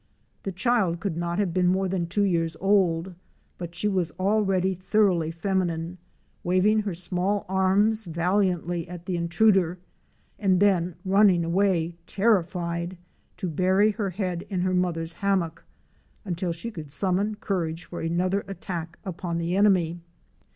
The 0.41 0.51
child 0.51 0.99
could 0.99 1.15
not 1.15 1.37
have 1.37 1.53
been 1.53 1.67
more 1.67 1.87
than 1.87 2.07
two 2.07 2.23
years 2.23 2.57
old— 2.59 3.13
but 3.59 3.75
she 3.75 3.87
was 3.87 4.09
already 4.19 4.73
thoroughly 4.73 5.29
feminine, 5.29 5.99
waving 6.43 6.79
her 6.79 6.93
small 6.95 7.45
arms 7.47 8.05
valiantly 8.05 8.87
at 8.89 9.05
the 9.05 9.15
intruder 9.15 9.77
and 10.39 10.59
then 10.59 10.95
running 11.05 11.45
away 11.45 11.97
terrified 12.07 12.97
to 13.37 13.47
bury 13.47 13.91
her 13.91 14.09
head 14.09 14.41
in 14.49 14.61
her 14.61 14.73
mother's 14.73 15.13
hammock, 15.13 15.63
until 16.25 16.51
she 16.51 16.71
could 16.71 16.91
summon 16.91 17.35
courage 17.35 17.85
for 17.85 18.01
another 18.01 18.43
attack 18.47 18.97
upon 19.05 19.37
the 19.37 19.55
enemy. 19.55 19.99